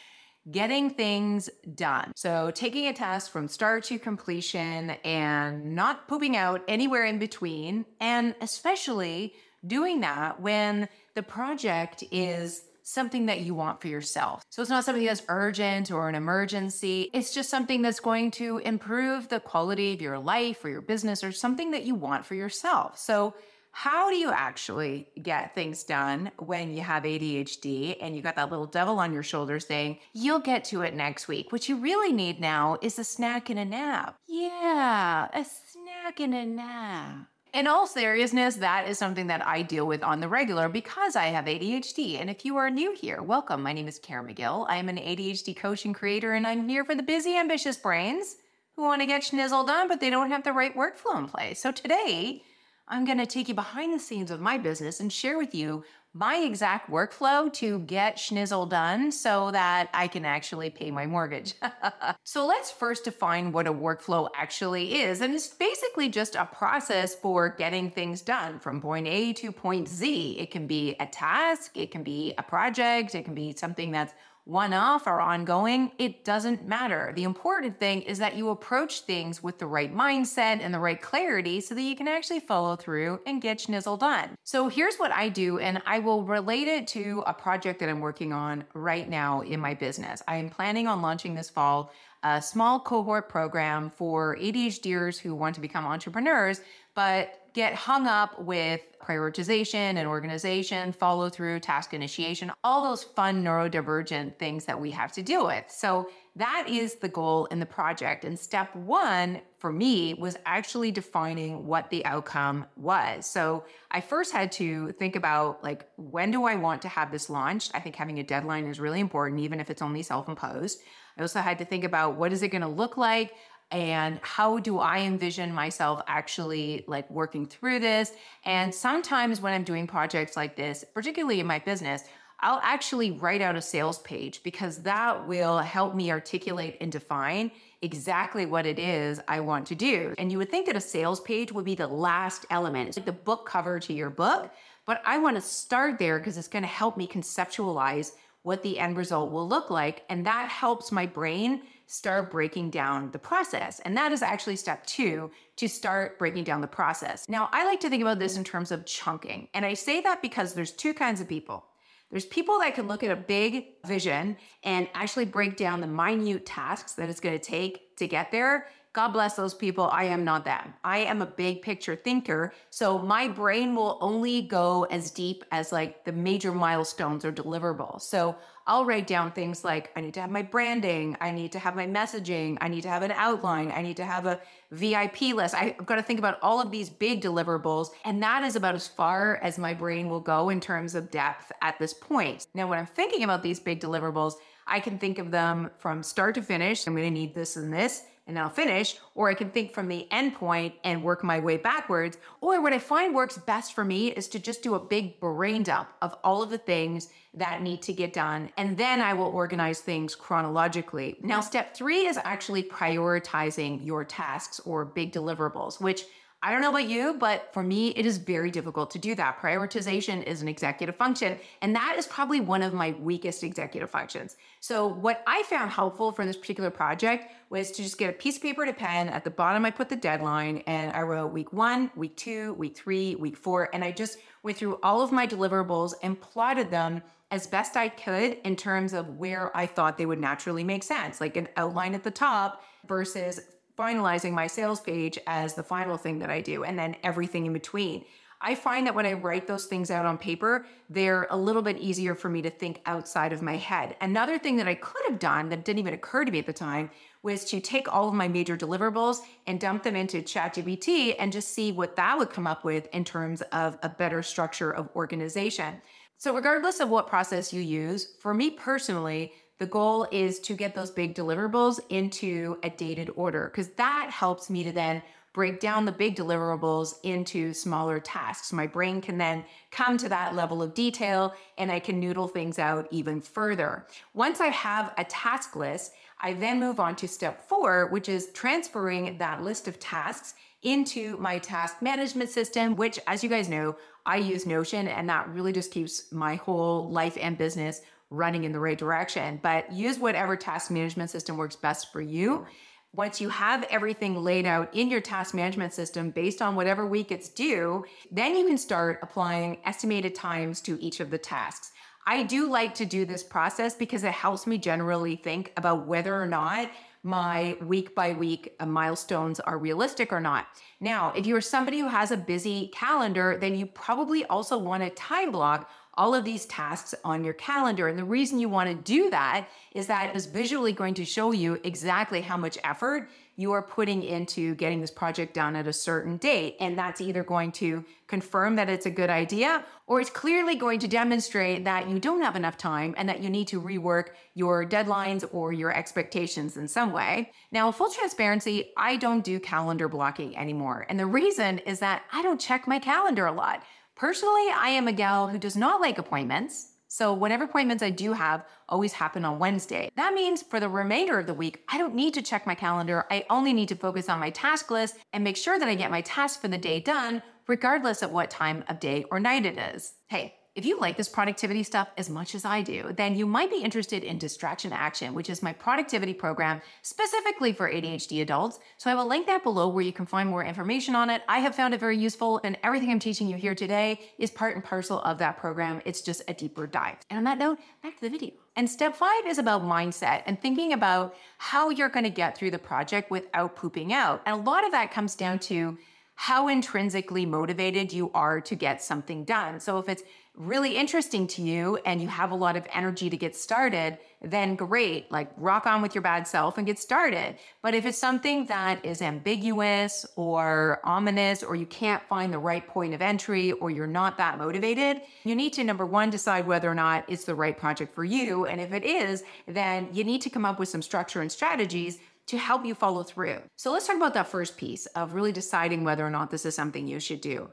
getting 0.48 0.90
things 0.90 1.50
done. 1.74 2.12
So, 2.14 2.52
taking 2.54 2.86
a 2.86 2.92
task 2.92 3.32
from 3.32 3.48
start 3.48 3.82
to 3.84 3.98
completion 3.98 4.90
and 5.04 5.74
not 5.74 6.06
pooping 6.06 6.36
out 6.36 6.62
anywhere 6.68 7.04
in 7.04 7.18
between, 7.18 7.84
and 7.98 8.36
especially 8.40 9.34
doing 9.66 10.02
that 10.02 10.40
when 10.40 10.88
the 11.14 11.24
project 11.24 12.04
is 12.12 12.62
something 12.84 13.26
that 13.26 13.40
you 13.40 13.54
want 13.54 13.80
for 13.80 13.88
yourself. 13.88 14.44
So 14.50 14.60
it's 14.60 14.70
not 14.70 14.84
something 14.84 15.06
that's 15.06 15.22
urgent 15.28 15.90
or 15.90 16.08
an 16.08 16.14
emergency. 16.14 17.10
It's 17.14 17.32
just 17.32 17.48
something 17.48 17.80
that's 17.80 17.98
going 17.98 18.30
to 18.32 18.58
improve 18.58 19.30
the 19.30 19.40
quality 19.40 19.94
of 19.94 20.02
your 20.02 20.18
life 20.18 20.62
or 20.62 20.68
your 20.68 20.82
business 20.82 21.24
or 21.24 21.32
something 21.32 21.70
that 21.70 21.84
you 21.84 21.94
want 21.94 22.26
for 22.26 22.34
yourself. 22.34 22.98
So 22.98 23.34
how 23.74 24.08
do 24.08 24.16
you 24.16 24.30
actually 24.30 25.08
get 25.22 25.54
things 25.54 25.82
done 25.82 26.30
when 26.38 26.72
you 26.72 26.80
have 26.82 27.02
ADHD 27.02 27.96
and 28.00 28.14
you 28.16 28.22
got 28.22 28.36
that 28.36 28.50
little 28.50 28.66
devil 28.66 28.98
on 29.00 29.12
your 29.12 29.24
shoulder 29.24 29.58
saying, 29.58 29.98
you'll 30.12 30.38
get 30.38 30.64
to 30.66 30.82
it 30.82 30.94
next 30.94 31.26
week? 31.26 31.50
What 31.50 31.68
you 31.68 31.76
really 31.76 32.12
need 32.12 32.40
now 32.40 32.78
is 32.80 32.98
a 32.98 33.04
snack 33.04 33.50
and 33.50 33.58
a 33.58 33.64
nap. 33.64 34.16
Yeah, 34.28 35.28
a 35.32 35.44
snack 35.44 36.20
and 36.20 36.34
a 36.34 36.46
nap 36.46 37.28
in 37.54 37.68
all 37.68 37.86
seriousness, 37.86 38.56
that 38.56 38.88
is 38.88 38.98
something 38.98 39.28
that 39.28 39.46
I 39.46 39.62
deal 39.62 39.86
with 39.86 40.02
on 40.02 40.18
the 40.18 40.28
regular 40.28 40.68
because 40.68 41.14
I 41.14 41.26
have 41.26 41.44
ADHD. 41.44 42.20
And 42.20 42.28
if 42.28 42.44
you 42.44 42.56
are 42.56 42.68
new 42.68 42.92
here, 42.92 43.22
welcome. 43.22 43.62
My 43.62 43.72
name 43.72 43.86
is 43.86 44.00
Caren 44.00 44.28
Magill. 44.28 44.66
I 44.68 44.76
am 44.76 44.88
an 44.88 44.96
ADHD 44.96 45.56
coach 45.56 45.84
and 45.84 45.94
creator, 45.94 46.32
and 46.32 46.48
I'm 46.48 46.68
here 46.68 46.84
for 46.84 46.96
the 46.96 47.02
busy, 47.02 47.36
ambitious 47.36 47.76
brains 47.76 48.36
who 48.74 48.82
want 48.82 49.02
to 49.02 49.06
get 49.06 49.22
schnizzle 49.22 49.64
done, 49.68 49.86
but 49.86 50.00
they 50.00 50.10
don't 50.10 50.30
have 50.30 50.42
the 50.42 50.52
right 50.52 50.76
workflow 50.76 51.16
in 51.16 51.28
place. 51.28 51.60
So 51.60 51.70
today, 51.70 52.42
I'm 52.86 53.04
going 53.04 53.18
to 53.18 53.26
take 53.26 53.48
you 53.48 53.54
behind 53.54 53.94
the 53.94 53.98
scenes 53.98 54.30
of 54.30 54.40
my 54.40 54.58
business 54.58 55.00
and 55.00 55.12
share 55.12 55.38
with 55.38 55.54
you 55.54 55.84
my 56.16 56.36
exact 56.36 56.88
workflow 56.90 57.52
to 57.52 57.80
get 57.80 58.18
schnizzle 58.18 58.70
done 58.70 59.10
so 59.10 59.50
that 59.50 59.88
I 59.92 60.06
can 60.06 60.24
actually 60.24 60.70
pay 60.70 60.92
my 60.92 61.06
mortgage. 61.06 61.54
so 62.24 62.46
let's 62.46 62.70
first 62.70 63.04
define 63.04 63.50
what 63.50 63.66
a 63.66 63.72
workflow 63.72 64.28
actually 64.36 65.00
is. 65.00 65.22
And 65.22 65.34
it's 65.34 65.48
basically 65.48 66.08
just 66.08 66.36
a 66.36 66.44
process 66.44 67.16
for 67.16 67.48
getting 67.48 67.90
things 67.90 68.22
done 68.22 68.60
from 68.60 68.80
point 68.80 69.08
A 69.08 69.32
to 69.32 69.50
point 69.50 69.88
Z. 69.88 70.36
It 70.38 70.52
can 70.52 70.68
be 70.68 70.94
a 71.00 71.06
task, 71.06 71.76
it 71.76 71.90
can 71.90 72.04
be 72.04 72.32
a 72.38 72.42
project, 72.44 73.16
it 73.16 73.24
can 73.24 73.34
be 73.34 73.52
something 73.52 73.90
that's 73.90 74.14
one 74.44 74.74
off 74.74 75.06
or 75.06 75.20
ongoing, 75.20 75.90
it 75.98 76.24
doesn't 76.24 76.66
matter. 76.68 77.12
The 77.16 77.24
important 77.24 77.80
thing 77.80 78.02
is 78.02 78.18
that 78.18 78.36
you 78.36 78.50
approach 78.50 79.00
things 79.00 79.42
with 79.42 79.58
the 79.58 79.66
right 79.66 79.94
mindset 79.94 80.60
and 80.60 80.72
the 80.72 80.78
right 80.78 81.00
clarity 81.00 81.60
so 81.60 81.74
that 81.74 81.82
you 81.82 81.96
can 81.96 82.08
actually 82.08 82.40
follow 82.40 82.76
through 82.76 83.20
and 83.26 83.40
get 83.40 83.58
schnizzle 83.58 83.98
done. 83.98 84.36
So 84.44 84.68
here's 84.68 84.96
what 84.96 85.12
I 85.12 85.30
do, 85.30 85.58
and 85.58 85.82
I 85.86 85.98
will 85.98 86.24
relate 86.24 86.68
it 86.68 86.86
to 86.88 87.24
a 87.26 87.32
project 87.32 87.80
that 87.80 87.88
I'm 87.88 88.00
working 88.00 88.34
on 88.34 88.64
right 88.74 89.08
now 89.08 89.40
in 89.40 89.60
my 89.60 89.72
business. 89.72 90.22
I 90.28 90.36
am 90.36 90.50
planning 90.50 90.86
on 90.86 91.00
launching 91.00 91.34
this 91.34 91.48
fall 91.48 91.92
a 92.22 92.40
small 92.40 92.80
cohort 92.80 93.28
program 93.28 93.90
for 93.90 94.36
ADHDers 94.36 95.18
who 95.18 95.34
want 95.34 95.54
to 95.54 95.60
become 95.60 95.84
entrepreneurs, 95.84 96.62
but 96.94 97.43
get 97.54 97.72
hung 97.72 98.08
up 98.08 98.40
with 98.42 98.80
prioritization 99.00 99.96
and 99.96 100.08
organization, 100.08 100.90
follow 100.90 101.28
through, 101.28 101.60
task 101.60 101.94
initiation, 101.94 102.50
all 102.64 102.82
those 102.82 103.04
fun 103.04 103.44
neurodivergent 103.44 104.36
things 104.38 104.64
that 104.64 104.80
we 104.80 104.90
have 104.90 105.12
to 105.12 105.22
deal 105.22 105.46
with. 105.46 105.64
So 105.68 106.10
that 106.36 106.66
is 106.68 106.96
the 106.96 107.08
goal 107.08 107.44
in 107.46 107.60
the 107.60 107.66
project. 107.66 108.24
And 108.24 108.36
step 108.36 108.74
one 108.74 109.40
for 109.58 109.72
me 109.72 110.14
was 110.14 110.36
actually 110.44 110.90
defining 110.90 111.64
what 111.66 111.90
the 111.90 112.04
outcome 112.04 112.66
was. 112.76 113.24
So 113.24 113.64
I 113.90 114.00
first 114.00 114.32
had 114.32 114.50
to 114.52 114.90
think 114.92 115.14
about 115.14 115.62
like, 115.62 115.88
when 115.96 116.32
do 116.32 116.44
I 116.44 116.56
want 116.56 116.82
to 116.82 116.88
have 116.88 117.12
this 117.12 117.30
launched? 117.30 117.70
I 117.72 117.78
think 117.78 117.94
having 117.94 118.18
a 118.18 118.24
deadline 118.24 118.66
is 118.66 118.80
really 118.80 118.98
important, 118.98 119.40
even 119.40 119.60
if 119.60 119.70
it's 119.70 119.82
only 119.82 120.02
self 120.02 120.28
imposed. 120.28 120.80
I 121.16 121.22
also 121.22 121.40
had 121.40 121.58
to 121.58 121.64
think 121.64 121.84
about 121.84 122.16
what 122.16 122.32
is 122.32 122.42
it 122.42 122.48
going 122.48 122.62
to 122.62 122.68
look 122.68 122.96
like? 122.96 123.34
And 123.70 124.20
how 124.22 124.58
do 124.58 124.78
I 124.78 125.00
envision 125.00 125.52
myself 125.52 126.02
actually 126.06 126.84
like 126.86 127.10
working 127.10 127.46
through 127.46 127.80
this? 127.80 128.12
And 128.44 128.74
sometimes 128.74 129.40
when 129.40 129.52
I'm 129.52 129.64
doing 129.64 129.86
projects 129.86 130.36
like 130.36 130.56
this, 130.56 130.84
particularly 130.94 131.40
in 131.40 131.46
my 131.46 131.58
business, 131.58 132.04
I'll 132.40 132.60
actually 132.62 133.10
write 133.10 133.40
out 133.40 133.56
a 133.56 133.62
sales 133.62 134.00
page 134.00 134.42
because 134.42 134.82
that 134.82 135.26
will 135.26 135.58
help 135.58 135.94
me 135.94 136.10
articulate 136.10 136.76
and 136.80 136.92
define 136.92 137.50
exactly 137.80 138.44
what 138.44 138.66
it 138.66 138.78
is 138.78 139.20
I 139.28 139.40
want 139.40 139.66
to 139.68 139.74
do. 139.74 140.14
And 140.18 140.30
you 140.30 140.38
would 140.38 140.50
think 140.50 140.66
that 140.66 140.76
a 140.76 140.80
sales 140.80 141.20
page 141.20 141.52
would 141.52 141.64
be 141.64 141.74
the 141.74 141.86
last 141.86 142.44
element. 142.50 142.88
It's 142.88 142.98
like 142.98 143.06
the 143.06 143.12
book 143.12 143.46
cover 143.46 143.80
to 143.80 143.92
your 143.92 144.10
book, 144.10 144.52
but 144.84 145.00
I 145.06 145.18
want 145.18 145.36
to 145.36 145.42
start 145.42 145.98
there 145.98 146.18
because 146.18 146.36
it's 146.36 146.48
going 146.48 146.64
to 146.64 146.68
help 146.68 146.96
me 146.96 147.06
conceptualize 147.06 148.12
what 148.42 148.62
the 148.62 148.78
end 148.78 148.96
result 148.98 149.32
will 149.32 149.48
look 149.48 149.70
like. 149.70 150.04
And 150.10 150.26
that 150.26 150.48
helps 150.48 150.92
my 150.92 151.06
brain 151.06 151.62
start 151.86 152.30
breaking 152.30 152.70
down 152.70 153.10
the 153.10 153.18
process. 153.18 153.80
And 153.80 153.96
that 153.96 154.12
is 154.12 154.22
actually 154.22 154.56
step 154.56 154.86
two 154.86 155.30
to 155.56 155.68
start 155.68 156.18
breaking 156.18 156.44
down 156.44 156.60
the 156.60 156.66
process. 156.66 157.28
Now, 157.28 157.48
I 157.52 157.64
like 157.64 157.80
to 157.80 157.90
think 157.90 158.02
about 158.02 158.18
this 158.18 158.36
in 158.36 158.44
terms 158.44 158.72
of 158.72 158.86
chunking. 158.86 159.48
And 159.54 159.64
I 159.64 159.74
say 159.74 160.00
that 160.00 160.22
because 160.22 160.54
there's 160.54 160.72
two 160.72 160.94
kinds 160.94 161.20
of 161.20 161.28
people. 161.28 161.66
There's 162.10 162.26
people 162.26 162.58
that 162.60 162.74
can 162.74 162.86
look 162.86 163.02
at 163.02 163.10
a 163.10 163.16
big 163.16 163.66
vision 163.86 164.36
and 164.62 164.88
actually 164.94 165.24
break 165.24 165.56
down 165.56 165.80
the 165.80 165.86
minute 165.86 166.46
tasks 166.46 166.92
that 166.92 167.08
it's 167.08 167.20
going 167.20 167.38
to 167.38 167.44
take 167.44 167.96
to 167.96 168.06
get 168.06 168.30
there 168.30 168.68
God 168.94 169.08
bless 169.08 169.34
those 169.34 169.54
people. 169.54 169.90
I 169.90 170.04
am 170.04 170.24
not 170.24 170.44
them. 170.44 170.72
I 170.84 170.98
am 170.98 171.20
a 171.20 171.26
big 171.26 171.62
picture 171.62 171.96
thinker. 171.96 172.52
So 172.70 172.96
my 172.96 173.26
brain 173.26 173.74
will 173.74 173.98
only 174.00 174.42
go 174.42 174.84
as 174.84 175.10
deep 175.10 175.44
as 175.50 175.72
like 175.72 176.04
the 176.04 176.12
major 176.12 176.52
milestones 176.52 177.24
or 177.24 177.32
deliverables. 177.32 178.02
So 178.02 178.36
I'll 178.66 178.86
write 178.86 179.06
down 179.06 179.32
things 179.32 179.62
like 179.62 179.90
I 179.94 180.00
need 180.00 180.14
to 180.14 180.20
have 180.22 180.30
my 180.30 180.42
branding, 180.42 181.16
I 181.20 181.32
need 181.32 181.52
to 181.52 181.58
have 181.58 181.76
my 181.76 181.86
messaging, 181.86 182.56
I 182.60 182.68
need 182.68 182.82
to 182.82 182.88
have 182.88 183.02
an 183.02 183.12
outline, 183.12 183.70
I 183.70 183.82
need 183.82 183.96
to 183.98 184.04
have 184.04 184.24
a 184.24 184.40
VIP 184.70 185.20
list. 185.34 185.54
I've 185.54 185.84
got 185.84 185.96
to 185.96 186.02
think 186.02 186.18
about 186.18 186.38
all 186.40 186.60
of 186.60 186.70
these 186.70 186.88
big 186.88 187.20
deliverables. 187.20 187.88
And 188.04 188.22
that 188.22 188.42
is 188.42 188.56
about 188.56 188.74
as 188.74 188.88
far 188.88 189.36
as 189.42 189.58
my 189.58 189.74
brain 189.74 190.08
will 190.08 190.20
go 190.20 190.48
in 190.48 190.60
terms 190.60 190.94
of 190.94 191.10
depth 191.10 191.52
at 191.60 191.78
this 191.78 191.92
point. 191.92 192.46
Now, 192.54 192.66
when 192.68 192.78
I'm 192.78 192.86
thinking 192.86 193.22
about 193.22 193.42
these 193.42 193.60
big 193.60 193.80
deliverables, 193.80 194.34
I 194.66 194.80
can 194.80 194.98
think 194.98 195.18
of 195.18 195.30
them 195.30 195.70
from 195.78 196.02
start 196.02 196.34
to 196.36 196.42
finish. 196.42 196.86
I'm 196.86 196.94
going 196.94 197.06
to 197.06 197.10
need 197.10 197.34
this 197.34 197.56
and 197.56 197.72
this 197.72 198.04
and 198.26 198.38
I'll 198.38 198.48
finish, 198.48 198.96
or 199.14 199.28
I 199.28 199.34
can 199.34 199.50
think 199.50 199.72
from 199.72 199.88
the 199.88 200.10
end 200.10 200.34
point 200.34 200.74
and 200.82 201.02
work 201.02 201.22
my 201.22 201.40
way 201.40 201.56
backwards. 201.56 202.16
Or 202.40 202.60
what 202.62 202.72
I 202.72 202.78
find 202.78 203.14
works 203.14 203.36
best 203.36 203.74
for 203.74 203.84
me 203.84 204.08
is 204.12 204.28
to 204.28 204.38
just 204.38 204.62
do 204.62 204.74
a 204.74 204.80
big 204.80 205.20
brain 205.20 205.62
dump 205.62 205.88
of 206.00 206.16
all 206.24 206.42
of 206.42 206.50
the 206.50 206.58
things 206.58 207.10
that 207.34 207.62
need 207.62 207.82
to 207.82 207.92
get 207.92 208.12
done. 208.12 208.50
And 208.56 208.76
then 208.78 209.00
I 209.00 209.12
will 209.12 209.26
organize 209.26 209.80
things 209.80 210.14
chronologically. 210.14 211.16
Now, 211.20 211.40
step 211.40 211.74
three 211.74 212.06
is 212.06 212.18
actually 212.22 212.62
prioritizing 212.62 213.84
your 213.84 214.04
tasks 214.04 214.60
or 214.60 214.84
big 214.84 215.12
deliverables, 215.12 215.80
which 215.80 216.04
I 216.44 216.52
don't 216.52 216.60
know 216.60 216.68
about 216.68 216.90
you, 216.90 217.14
but 217.14 217.48
for 217.54 217.62
me, 217.62 217.88
it 217.96 218.04
is 218.04 218.18
very 218.18 218.50
difficult 218.50 218.90
to 218.90 218.98
do 218.98 219.14
that. 219.14 219.40
Prioritization 219.40 220.22
is 220.24 220.42
an 220.42 220.48
executive 220.48 220.94
function, 220.94 221.38
and 221.62 221.74
that 221.74 221.94
is 221.96 222.06
probably 222.06 222.40
one 222.40 222.60
of 222.60 222.74
my 222.74 222.90
weakest 223.00 223.42
executive 223.42 223.88
functions. 223.88 224.36
So, 224.60 224.86
what 224.86 225.24
I 225.26 225.42
found 225.44 225.70
helpful 225.70 226.12
for 226.12 226.26
this 226.26 226.36
particular 226.36 226.68
project 226.68 227.32
was 227.48 227.70
to 227.70 227.82
just 227.82 227.96
get 227.96 228.10
a 228.10 228.12
piece 228.12 228.36
of 228.36 228.42
paper 228.42 228.60
and 228.60 228.70
a 228.70 228.74
pen. 228.74 229.08
At 229.08 229.24
the 229.24 229.30
bottom, 229.30 229.64
I 229.64 229.70
put 229.70 229.88
the 229.88 229.96
deadline, 229.96 230.62
and 230.66 230.92
I 230.92 231.00
wrote 231.00 231.32
week 231.32 231.54
one, 231.54 231.90
week 231.96 232.14
two, 232.18 232.52
week 232.54 232.76
three, 232.76 233.14
week 233.14 233.38
four, 233.38 233.70
and 233.72 233.82
I 233.82 233.90
just 233.90 234.18
went 234.42 234.58
through 234.58 234.78
all 234.82 235.00
of 235.00 235.12
my 235.12 235.26
deliverables 235.26 235.94
and 236.02 236.20
plotted 236.20 236.70
them 236.70 237.02
as 237.30 237.46
best 237.46 237.74
I 237.74 237.88
could 237.88 238.36
in 238.44 238.54
terms 238.54 238.92
of 238.92 239.16
where 239.16 239.50
I 239.56 239.64
thought 239.64 239.96
they 239.96 240.04
would 240.04 240.20
naturally 240.20 240.62
make 240.62 240.82
sense, 240.82 241.22
like 241.22 241.38
an 241.38 241.48
outline 241.56 241.94
at 241.94 242.04
the 242.04 242.10
top 242.10 242.62
versus 242.86 243.40
finalizing 243.78 244.32
my 244.32 244.46
sales 244.46 244.80
page 244.80 245.18
as 245.26 245.54
the 245.54 245.62
final 245.62 245.96
thing 245.96 246.18
that 246.20 246.30
I 246.30 246.40
do, 246.40 246.64
and 246.64 246.78
then 246.78 246.96
everything 247.02 247.46
in 247.46 247.52
between. 247.52 248.04
I 248.40 248.54
find 248.54 248.86
that 248.86 248.94
when 248.94 249.06
I 249.06 249.14
write 249.14 249.46
those 249.46 249.64
things 249.64 249.90
out 249.90 250.04
on 250.04 250.18
paper, 250.18 250.66
they're 250.90 251.26
a 251.30 251.36
little 251.36 251.62
bit 251.62 251.78
easier 251.78 252.14
for 252.14 252.28
me 252.28 252.42
to 252.42 252.50
think 252.50 252.82
outside 252.84 253.32
of 253.32 253.40
my 253.40 253.56
head. 253.56 253.96
Another 254.02 254.38
thing 254.38 254.56
that 254.56 254.68
I 254.68 254.74
could 254.74 255.00
have 255.08 255.18
done 255.18 255.48
that 255.48 255.64
didn't 255.64 255.78
even 255.78 255.94
occur 255.94 256.26
to 256.26 256.30
me 256.30 256.40
at 256.40 256.46
the 256.46 256.52
time 256.52 256.90
was 257.22 257.46
to 257.46 257.58
take 257.58 257.90
all 257.90 258.06
of 258.06 258.12
my 258.12 258.28
major 258.28 258.54
deliverables 258.54 259.20
and 259.46 259.58
dump 259.58 259.82
them 259.82 259.96
into 259.96 260.18
ChatGPT 260.18 261.16
and 261.18 261.32
just 261.32 261.54
see 261.54 261.72
what 261.72 261.96
that 261.96 262.18
would 262.18 262.28
come 262.28 262.46
up 262.46 262.64
with 262.64 262.86
in 262.92 263.02
terms 263.02 263.40
of 263.52 263.78
a 263.82 263.88
better 263.88 264.22
structure 264.22 264.70
of 264.70 264.90
organization. 264.94 265.80
So, 266.18 266.34
regardless 266.34 266.80
of 266.80 266.90
what 266.90 267.08
process 267.08 267.52
you 267.52 267.62
use, 267.62 268.14
for 268.20 268.34
me 268.34 268.50
personally, 268.50 269.32
the 269.58 269.66
goal 269.66 270.06
is 270.10 270.40
to 270.40 270.54
get 270.54 270.74
those 270.74 270.90
big 270.90 271.14
deliverables 271.14 271.80
into 271.88 272.58
a 272.62 272.70
dated 272.70 273.10
order 273.14 273.50
because 273.50 273.68
that 273.70 274.10
helps 274.10 274.50
me 274.50 274.64
to 274.64 274.72
then 274.72 275.02
break 275.32 275.58
down 275.58 275.84
the 275.84 275.92
big 275.92 276.16
deliverables 276.16 276.94
into 277.02 277.52
smaller 277.52 277.98
tasks. 277.98 278.52
My 278.52 278.66
brain 278.66 279.00
can 279.00 279.18
then 279.18 279.44
come 279.72 279.98
to 279.98 280.08
that 280.08 280.34
level 280.34 280.62
of 280.62 280.74
detail 280.74 281.34
and 281.58 281.70
I 281.70 281.80
can 281.80 281.98
noodle 281.98 282.28
things 282.28 282.58
out 282.58 282.86
even 282.90 283.20
further. 283.20 283.86
Once 284.14 284.40
I 284.40 284.46
have 284.46 284.94
a 284.96 285.04
task 285.04 285.56
list, 285.56 285.92
I 286.20 286.34
then 286.34 286.60
move 286.60 286.78
on 286.78 286.94
to 286.96 287.08
step 287.08 287.48
four, 287.48 287.88
which 287.88 288.08
is 288.08 288.30
transferring 288.32 289.18
that 289.18 289.42
list 289.42 289.66
of 289.66 289.80
tasks 289.80 290.34
into 290.62 291.16
my 291.18 291.38
task 291.38 291.82
management 291.82 292.30
system, 292.30 292.76
which, 292.76 292.98
as 293.06 293.22
you 293.22 293.28
guys 293.28 293.48
know, 293.48 293.76
I 294.06 294.16
use 294.16 294.46
Notion, 294.46 294.88
and 294.88 295.08
that 295.08 295.28
really 295.28 295.52
just 295.52 295.70
keeps 295.70 296.10
my 296.12 296.36
whole 296.36 296.90
life 296.90 297.18
and 297.20 297.36
business 297.36 297.82
running 298.10 298.44
in 298.44 298.52
the 298.52 298.60
right 298.60 298.78
direction. 298.78 299.40
But 299.42 299.72
use 299.72 299.98
whatever 299.98 300.36
task 300.36 300.70
management 300.70 301.10
system 301.10 301.36
works 301.36 301.56
best 301.56 301.92
for 301.92 302.00
you. 302.00 302.46
Once 302.92 303.20
you 303.20 303.28
have 303.28 303.64
everything 303.70 304.14
laid 304.14 304.46
out 304.46 304.72
in 304.72 304.88
your 304.88 305.00
task 305.00 305.34
management 305.34 305.72
system 305.72 306.10
based 306.10 306.40
on 306.40 306.54
whatever 306.54 306.86
week 306.86 307.10
it's 307.10 307.28
due, 307.28 307.84
then 308.10 308.36
you 308.36 308.46
can 308.46 308.56
start 308.56 309.00
applying 309.02 309.58
estimated 309.64 310.14
times 310.14 310.60
to 310.60 310.80
each 310.80 311.00
of 311.00 311.10
the 311.10 311.18
tasks. 311.18 311.72
I 312.06 312.22
do 312.22 312.48
like 312.48 312.74
to 312.74 312.86
do 312.86 313.04
this 313.04 313.24
process 313.24 313.74
because 313.74 314.04
it 314.04 314.12
helps 314.12 314.46
me 314.46 314.58
generally 314.58 315.16
think 315.16 315.52
about 315.56 315.86
whether 315.86 316.14
or 316.14 316.26
not 316.26 316.70
my 317.02 317.56
week 317.60 317.94
by 317.94 318.12
week 318.12 318.54
milestones 318.64 319.38
are 319.40 319.58
realistic 319.58 320.12
or 320.12 320.20
not. 320.20 320.46
Now, 320.80 321.12
if 321.14 321.26
you're 321.26 321.40
somebody 321.40 321.80
who 321.80 321.88
has 321.88 322.10
a 322.10 322.16
busy 322.16 322.68
calendar, 322.68 323.36
then 323.38 323.54
you 323.54 323.66
probably 323.66 324.24
also 324.26 324.56
want 324.56 324.82
to 324.82 324.90
time 324.90 325.30
block 325.30 325.68
all 325.96 326.14
of 326.14 326.24
these 326.24 326.46
tasks 326.46 326.94
on 327.04 327.24
your 327.24 327.34
calendar. 327.34 327.88
And 327.88 327.98
the 327.98 328.04
reason 328.04 328.38
you 328.38 328.48
want 328.48 328.68
to 328.68 328.74
do 328.74 329.10
that 329.10 329.48
is 329.72 329.86
that 329.86 330.14
is 330.14 330.26
visually 330.26 330.72
going 330.72 330.94
to 330.94 331.04
show 331.04 331.32
you 331.32 331.60
exactly 331.64 332.20
how 332.20 332.36
much 332.36 332.58
effort 332.64 333.08
you 333.36 333.52
are 333.52 333.62
putting 333.62 334.02
into 334.02 334.54
getting 334.54 334.80
this 334.80 334.90
project 334.90 335.34
done 335.34 335.56
at 335.56 335.66
a 335.66 335.72
certain 335.72 336.16
date. 336.18 336.56
And 336.60 336.78
that's 336.78 337.00
either 337.00 337.24
going 337.24 337.50
to 337.52 337.84
confirm 338.06 338.54
that 338.56 338.68
it's 338.68 338.86
a 338.86 338.90
good 338.90 339.10
idea 339.10 339.64
or 339.86 340.00
it's 340.00 340.10
clearly 340.10 340.54
going 340.54 340.78
to 340.78 340.86
demonstrate 340.86 341.64
that 341.64 341.88
you 341.88 341.98
don't 341.98 342.22
have 342.22 342.36
enough 342.36 342.56
time 342.56 342.94
and 342.96 343.08
that 343.08 343.20
you 343.20 343.28
need 343.28 343.48
to 343.48 343.60
rework 343.60 344.10
your 344.34 344.64
deadlines 344.64 345.28
or 345.32 345.52
your 345.52 345.74
expectations 345.74 346.56
in 346.56 346.68
some 346.68 346.92
way. 346.92 347.32
Now, 347.50 347.72
full 347.72 347.90
transparency, 347.90 348.72
I 348.76 348.96
don't 348.96 349.24
do 349.24 349.40
calendar 349.40 349.88
blocking 349.88 350.36
anymore. 350.36 350.86
And 350.88 350.98
the 350.98 351.06
reason 351.06 351.58
is 351.60 351.80
that 351.80 352.04
I 352.12 352.22
don't 352.22 352.40
check 352.40 352.68
my 352.68 352.78
calendar 352.78 353.26
a 353.26 353.32
lot. 353.32 353.64
Personally, 353.96 354.48
I 354.52 354.70
am 354.70 354.88
a 354.88 354.92
gal 354.92 355.28
who 355.28 355.38
does 355.38 355.56
not 355.56 355.80
like 355.80 355.98
appointments. 355.98 356.70
So, 356.88 357.12
whatever 357.12 357.44
appointments 357.44 357.82
I 357.82 357.90
do 357.90 358.12
have 358.12 358.44
always 358.68 358.92
happen 358.92 359.24
on 359.24 359.38
Wednesday. 359.38 359.90
That 359.96 360.14
means 360.14 360.42
for 360.42 360.60
the 360.60 360.68
remainder 360.68 361.18
of 361.18 361.26
the 361.26 361.34
week, 361.34 361.64
I 361.68 361.78
don't 361.78 361.94
need 361.94 362.14
to 362.14 362.22
check 362.22 362.46
my 362.46 362.54
calendar. 362.54 363.04
I 363.10 363.24
only 363.30 363.52
need 363.52 363.68
to 363.68 363.76
focus 363.76 364.08
on 364.08 364.20
my 364.20 364.30
task 364.30 364.70
list 364.70 364.96
and 365.12 365.24
make 365.24 365.36
sure 365.36 365.58
that 365.58 365.68
I 365.68 365.74
get 365.74 365.90
my 365.90 366.02
task 366.02 366.40
for 366.40 366.48
the 366.48 366.58
day 366.58 366.80
done, 366.80 367.22
regardless 367.46 368.02
of 368.02 368.12
what 368.12 368.30
time 368.30 368.64
of 368.68 368.80
day 368.80 369.04
or 369.10 369.18
night 369.18 369.46
it 369.46 369.58
is. 369.58 369.94
Hey, 370.08 370.34
If 370.54 370.64
you 370.64 370.78
like 370.78 370.96
this 370.96 371.08
productivity 371.08 371.64
stuff 371.64 371.88
as 371.98 372.08
much 372.08 372.36
as 372.36 372.44
I 372.44 372.62
do, 372.62 372.92
then 372.96 373.16
you 373.16 373.26
might 373.26 373.50
be 373.50 373.60
interested 373.60 374.04
in 374.04 374.18
Distraction 374.18 374.72
Action, 374.72 375.12
which 375.12 375.28
is 375.28 375.42
my 375.42 375.52
productivity 375.52 376.14
program 376.14 376.62
specifically 376.82 377.52
for 377.52 377.68
ADHD 377.68 378.22
adults. 378.22 378.60
So 378.76 378.88
I 378.88 378.94
will 378.94 379.08
link 379.08 379.26
that 379.26 379.42
below 379.42 379.66
where 379.66 379.82
you 379.82 379.92
can 379.92 380.06
find 380.06 380.28
more 380.28 380.44
information 380.44 380.94
on 380.94 381.10
it. 381.10 381.22
I 381.26 381.40
have 381.40 381.56
found 381.56 381.74
it 381.74 381.80
very 381.80 381.98
useful, 381.98 382.40
and 382.44 382.56
everything 382.62 382.92
I'm 382.92 383.00
teaching 383.00 383.26
you 383.26 383.36
here 383.36 383.56
today 383.56 383.98
is 384.16 384.30
part 384.30 384.54
and 384.54 384.62
parcel 384.62 385.00
of 385.00 385.18
that 385.18 385.38
program. 385.38 385.82
It's 385.84 386.02
just 386.02 386.22
a 386.28 386.34
deeper 386.34 386.68
dive. 386.68 386.98
And 387.10 387.18
on 387.18 387.24
that 387.24 387.38
note, 387.38 387.58
back 387.82 387.96
to 387.96 388.02
the 388.02 388.10
video. 388.10 388.30
And 388.54 388.70
step 388.70 388.94
five 388.94 389.26
is 389.26 389.38
about 389.38 389.64
mindset 389.64 390.22
and 390.26 390.40
thinking 390.40 390.72
about 390.72 391.16
how 391.38 391.70
you're 391.70 391.88
going 391.88 392.04
to 392.04 392.10
get 392.10 392.38
through 392.38 392.52
the 392.52 392.60
project 392.60 393.10
without 393.10 393.56
pooping 393.56 393.92
out. 393.92 394.22
And 394.24 394.36
a 394.36 394.42
lot 394.48 394.64
of 394.64 394.70
that 394.70 394.92
comes 394.92 395.16
down 395.16 395.40
to 395.40 395.76
how 396.14 396.46
intrinsically 396.46 397.26
motivated 397.26 397.92
you 397.92 398.10
are 398.14 398.40
to 398.40 398.54
get 398.54 398.80
something 398.80 399.24
done. 399.24 399.58
So 399.58 399.78
if 399.78 399.88
it's 399.88 400.04
really 400.36 400.76
interesting 400.76 401.26
to 401.28 401.42
you 401.42 401.78
and 401.86 402.02
you 402.02 402.08
have 402.08 402.32
a 402.32 402.34
lot 402.34 402.56
of 402.56 402.66
energy 402.72 403.08
to 403.08 403.16
get 403.16 403.36
started, 403.36 403.98
then 404.20 404.56
great, 404.56 405.10
like 405.12 405.30
rock 405.36 405.66
on 405.66 405.80
with 405.80 405.94
your 405.94 406.02
bad 406.02 406.26
self 406.26 406.58
and 406.58 406.66
get 406.66 406.78
started. 406.78 407.36
But 407.62 407.74
if 407.74 407.86
it's 407.86 407.98
something 407.98 408.46
that 408.46 408.84
is 408.84 409.00
ambiguous 409.00 410.04
or 410.16 410.80
ominous, 410.82 411.42
or 411.42 411.54
you 411.54 411.66
can't 411.66 412.02
find 412.08 412.32
the 412.32 412.38
right 412.38 412.66
point 412.66 412.94
of 412.94 413.02
entry, 413.02 413.52
or 413.52 413.70
you're 413.70 413.86
not 413.86 414.18
that 414.18 414.38
motivated, 414.38 415.02
you 415.22 415.36
need 415.36 415.52
to 415.52 415.62
number 415.62 415.86
one, 415.86 416.10
decide 416.10 416.46
whether 416.46 416.70
or 416.70 416.74
not 416.74 417.04
it's 417.06 417.24
the 417.24 417.34
right 417.34 417.56
project 417.56 417.94
for 417.94 418.04
you. 418.04 418.46
And 418.46 418.60
if 418.60 418.72
it 418.72 418.84
is, 418.84 419.22
then 419.46 419.88
you 419.92 420.02
need 420.02 420.22
to 420.22 420.30
come 420.30 420.44
up 420.44 420.58
with 420.58 420.68
some 420.68 420.82
structure 420.82 421.20
and 421.20 421.30
strategies 421.30 421.98
to 422.26 422.38
help 422.38 422.64
you 422.64 422.74
follow 422.74 423.02
through. 423.02 423.38
So 423.56 423.70
let's 423.70 423.86
talk 423.86 423.96
about 423.96 424.14
that 424.14 424.28
first 424.28 424.56
piece 424.56 424.86
of 424.86 425.14
really 425.14 425.32
deciding 425.32 425.84
whether 425.84 426.04
or 426.04 426.10
not 426.10 426.30
this 426.30 426.46
is 426.46 426.54
something 426.54 426.88
you 426.88 426.98
should 426.98 427.20
do 427.20 427.50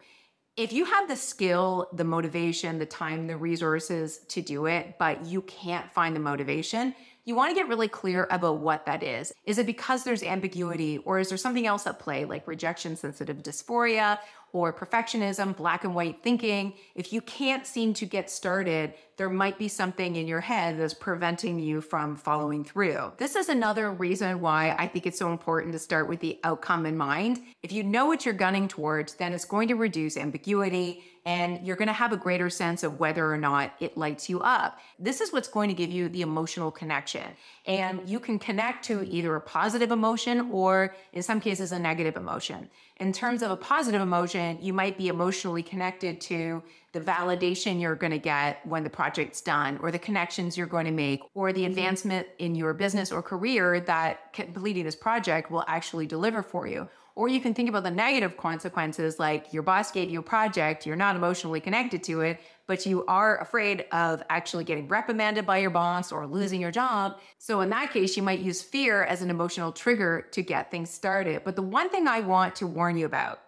if 0.58 0.74
you 0.74 0.86
have 0.86 1.08
the 1.08 1.16
skill, 1.16 1.88
the 1.94 2.04
motivation, 2.04 2.78
the 2.78 2.86
time, 2.86 3.28
the 3.28 3.38
resources 3.38 4.20
to 4.30 4.42
do 4.42 4.66
it, 4.66 4.96
but 5.00 5.26
you 5.26 5.42
can't 5.44 5.92
find 5.92 6.16
the 6.16 6.20
motivation, 6.20 6.94
you 7.24 7.36
want 7.36 7.52
to 7.52 7.56
get 7.56 7.68
really 7.68 7.88
clear 7.88 8.28
about 8.32 8.60
what 8.60 8.86
that 8.86 9.04
is. 9.04 9.32
Is 9.46 9.60
it 9.60 9.66
because 9.66 10.04
there's 10.04 10.24
ambiguity, 10.24 10.98
or 11.00 11.20
is 11.20 11.30
there 11.30 11.38
something 11.38 11.68
else 11.68 11.86
at 11.88 12.00
play, 12.00 12.26
like 12.26 12.48
rejection 12.48 12.96
sensitive 12.96 13.38
dysphoria 13.38 14.18
or 14.54 14.74
perfectionism, 14.74 15.56
black 15.56 15.84
and 15.84 15.96
white 15.96 16.24
thinking? 16.24 16.74
If 16.96 17.14
you 17.14 17.22
can't 17.22 17.66
seem 17.66 17.94
to 17.96 18.06
get 18.06 18.30
started, 18.30 18.94
there 19.18 19.30
might 19.30 19.60
be 19.60 19.68
something 19.68 20.16
in 20.16 20.28
your 20.28 20.42
head 20.42 20.80
that's 20.80 20.94
preventing 20.94 21.60
you 21.60 21.80
from 21.80 22.16
following 22.16 22.64
through. 22.64 23.12
This 23.18 23.36
is 23.36 23.50
another 23.50 23.92
reason 23.92 24.42
why 24.42 24.76
I 24.80 24.88
think 24.88 25.06
it's 25.06 25.20
so 25.20 25.32
important 25.32 25.74
to 25.74 25.80
start 25.80 26.10
with 26.10 26.20
the 26.22 26.40
outcome 26.44 26.86
in 26.86 26.98
mind. 26.98 27.42
If 27.62 27.72
you 27.72 27.84
know 27.84 28.06
what 28.06 28.26
you're 28.26 28.34
gunning 28.34 28.68
towards, 28.68 29.14
then 29.16 29.34
it's 29.34 29.46
going 29.46 29.68
to 29.68 29.76
reduce 29.76 30.18
ambiguity 30.18 31.04
and 31.26 31.66
you're 31.66 31.76
going 31.76 31.88
to 31.88 31.94
have 31.94 32.12
a 32.12 32.18
greater 32.18 32.50
sense 32.50 32.84
of 32.84 33.00
whether 33.00 33.32
or 33.32 33.38
not 33.38 33.74
it 33.80 33.96
lights 33.98 34.30
you 34.30 34.40
up. 34.40 34.80
This 34.98 35.22
is 35.22 35.32
what's 35.32 35.48
going 35.48 35.70
to 35.70 35.76
give 35.76 35.92
you 35.92 36.10
the 36.10 36.22
emotional 36.22 36.72
connection. 36.72 37.26
And 37.66 38.08
you 38.10 38.20
can 38.20 38.40
connect 38.40 38.86
to 38.86 39.04
either 39.04 39.36
a 39.36 39.42
positive 39.42 39.92
emotion 39.92 40.50
or, 40.52 40.96
in 41.14 41.22
some 41.22 41.40
cases, 41.40 41.72
a 41.72 41.80
negative 41.80 42.18
emotion. 42.18 42.70
In 42.98 43.14
terms 43.14 43.44
of 43.44 43.52
a 43.52 43.56
positive 43.56 44.02
emotion, 44.02 44.58
you 44.62 44.74
might 44.74 44.98
be 44.98 45.08
emotionally 45.08 45.64
connected 45.64 46.22
to 46.22 46.62
the 46.94 47.00
validation 47.00 47.80
you're 47.80 47.96
going 47.96 48.12
to 48.12 48.20
get 48.20 48.66
when 48.68 48.84
the 48.84 48.90
project's 48.90 49.42
done, 49.42 49.80
or 49.82 49.92
the 49.92 50.00
connections 50.00 50.58
you're 50.58 50.68
going 50.68 50.86
to 50.86 50.92
make, 50.92 51.22
or 51.34 51.54
the 51.54 51.66
advancement 51.66 52.28
in 52.40 52.54
your 52.54 52.74
business 52.74 53.12
or 53.12 53.22
career 53.22 53.80
that 53.80 54.34
completing 54.34 54.84
this 54.84 54.96
project 54.96 55.50
will 55.50 55.64
actually 55.68 56.06
deliver 56.06 56.44
for 56.44 56.68
you 56.68 56.88
or 57.16 57.28
you 57.28 57.40
can 57.42 57.54
think 57.54 57.70
about 57.70 57.84
the 57.84 57.92
negative 57.92 58.38
consequences, 58.38 59.20
like 59.20 59.52
your 59.54 59.64
boss 59.64 59.92
gave 59.92 60.10
you 60.10 60.20
a 60.20 60.24
project, 60.24 60.86
you're 60.86 60.96
not 60.96 61.16
emotionally 61.16 61.60
connected 61.60 62.04
to 62.04 62.22
it, 62.22 62.40
but 62.68 62.86
you 62.86 63.06
are 63.06 63.40
afraid 63.42 63.86
of 63.92 64.24
actually 64.30 64.64
getting 64.64 64.88
reprimanded 64.88 65.46
by 65.46 65.58
your 65.58 65.70
boss 65.70 66.12
or 66.12 66.26
losing 66.26 66.62
your 66.62 66.72
job. 66.72 67.20
So, 67.38 67.62
in 67.62 67.70
that 67.70 67.92
case, 67.92 68.16
you 68.16 68.24
might 68.24 68.40
use 68.40 68.62
fear 68.62 69.04
as 69.04 69.22
an 69.22 69.30
emotional 69.30 69.72
trigger 69.72 70.28
to 70.32 70.42
get 70.42 70.72
things 70.72 70.90
started. 70.90 71.44
But 71.44 71.56
the 71.56 71.62
one 71.62 71.90
thing 71.90 72.08
I 72.08 72.22
want 72.22 72.56
to 72.56 72.68
warn 72.68 72.98
you 72.98 73.06
about 73.06 73.42